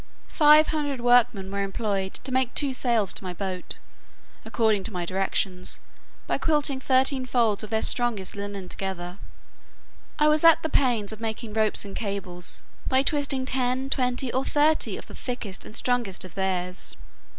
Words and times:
Five 0.33 0.65
hundred 0.69 0.99
workmen 0.99 1.51
were 1.51 1.61
employed 1.61 2.15
to 2.23 2.31
make 2.31 2.55
two 2.55 2.73
sails 2.73 3.13
to 3.13 3.23
my 3.23 3.35
boat, 3.35 3.77
according 4.43 4.81
to 4.85 4.91
my 4.91 5.05
directions, 5.05 5.79
by 6.25 6.39
quilting 6.39 6.79
thirteen 6.79 7.23
folds 7.23 7.63
of 7.63 7.69
their 7.69 7.83
strongest 7.83 8.35
linen 8.35 8.67
together. 8.67 9.19
I 10.17 10.27
was 10.27 10.43
at 10.43 10.63
the 10.63 10.69
pains 10.69 11.13
of 11.13 11.21
making 11.21 11.53
ropes 11.53 11.85
and 11.85 11.95
cables, 11.95 12.63
by 12.87 13.03
twisting 13.03 13.45
ten, 13.45 13.91
twenty, 13.91 14.33
or 14.33 14.43
thirty 14.43 14.97
of 14.97 15.05
the 15.05 15.13
thickest 15.13 15.63
and 15.65 15.75
strongest 15.75 16.25
of 16.25 16.33
theirs. 16.33 16.97